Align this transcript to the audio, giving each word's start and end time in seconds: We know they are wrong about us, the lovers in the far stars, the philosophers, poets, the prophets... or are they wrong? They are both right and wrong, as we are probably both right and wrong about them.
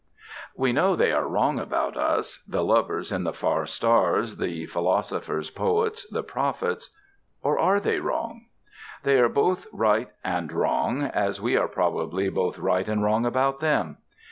We 0.55 0.73
know 0.73 0.95
they 0.95 1.11
are 1.11 1.27
wrong 1.27 1.59
about 1.59 1.95
us, 1.95 2.39
the 2.47 2.63
lovers 2.63 3.11
in 3.11 3.23
the 3.23 3.33
far 3.35 3.67
stars, 3.67 4.37
the 4.37 4.65
philosophers, 4.65 5.51
poets, 5.51 6.09
the 6.09 6.23
prophets... 6.23 6.89
or 7.43 7.59
are 7.59 7.79
they 7.79 7.99
wrong? 7.99 8.47
They 9.03 9.19
are 9.19 9.29
both 9.29 9.67
right 9.71 10.09
and 10.23 10.51
wrong, 10.51 11.03
as 11.03 11.39
we 11.39 11.55
are 11.55 11.67
probably 11.67 12.29
both 12.29 12.57
right 12.57 12.87
and 12.89 13.03
wrong 13.03 13.27
about 13.27 13.59
them. 13.59 13.97